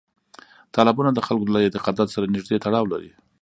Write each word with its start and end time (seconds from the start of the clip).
تالابونه 0.75 1.09
د 1.13 1.19
خلکو 1.27 1.51
له 1.53 1.59
اعتقاداتو 1.65 2.13
سره 2.15 2.31
نږدې 2.35 2.57
تړاو 2.65 2.85
لري. 2.93 3.11